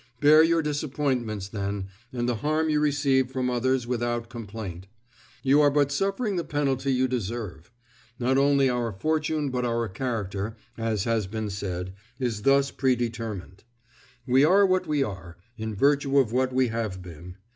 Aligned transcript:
Bear 0.19 0.41
your 0.41 0.63
disappointments, 0.63 1.47
then, 1.47 1.85
and 2.11 2.27
the 2.27 2.37
harm 2.37 2.71
you 2.71 2.79
receive 2.79 3.29
from 3.29 3.51
others 3.51 3.85
without 3.85 4.29
complaint; 4.31 4.87
you 5.43 5.61
are 5.61 5.69
but 5.69 5.91
suffering 5.91 6.37
the 6.37 6.43
penalty 6.43 6.91
you 6.91 7.07
deserve. 7.07 7.69
Not 8.17 8.35
only 8.35 8.67
our 8.67 8.91
fortune 8.91 9.51
but 9.51 9.63
our 9.63 9.87
character, 9.87 10.55
as 10.75 11.03
has 11.03 11.27
been 11.27 11.51
said, 11.51 11.93
is 12.17 12.41
thus 12.41 12.71
predetermined; 12.71 13.63
we 14.25 14.43
are 14.43 14.65
what 14.65 14.87
we 14.87 15.03
are, 15.03 15.37
in 15.55 15.75
virtue 15.75 16.17
of 16.17 16.31
what 16.33 16.51
we 16.51 16.69
have 16.69 17.03
been. 17.03 17.35